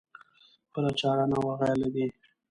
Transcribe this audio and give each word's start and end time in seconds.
بله 0.73 0.91
چاره 0.99 1.25
نه 1.31 1.37
وه 1.43 1.53
غیر 1.59 1.75
له 1.81 1.89
دې. 1.93 2.05